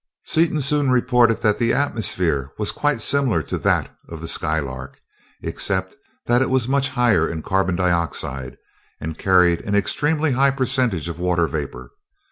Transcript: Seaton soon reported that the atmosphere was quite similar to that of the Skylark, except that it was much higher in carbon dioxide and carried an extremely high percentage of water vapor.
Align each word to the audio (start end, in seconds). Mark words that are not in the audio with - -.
Seaton 0.25 0.61
soon 0.61 0.89
reported 0.89 1.43
that 1.43 1.59
the 1.59 1.73
atmosphere 1.75 2.53
was 2.57 2.71
quite 2.71 3.03
similar 3.03 3.43
to 3.43 3.59
that 3.59 3.95
of 4.09 4.19
the 4.19 4.27
Skylark, 4.27 4.99
except 5.43 5.93
that 6.25 6.41
it 6.41 6.49
was 6.49 6.67
much 6.67 6.89
higher 6.89 7.29
in 7.29 7.43
carbon 7.43 7.75
dioxide 7.75 8.57
and 8.99 9.15
carried 9.19 9.61
an 9.61 9.75
extremely 9.75 10.31
high 10.31 10.49
percentage 10.49 11.07
of 11.07 11.19
water 11.19 11.45
vapor. 11.45 11.91